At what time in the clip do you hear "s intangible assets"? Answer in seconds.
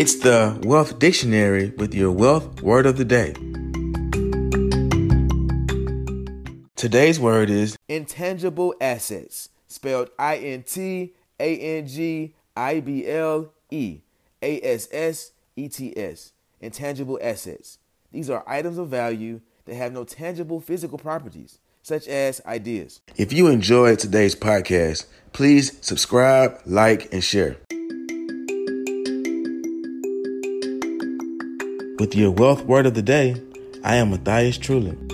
15.94-17.76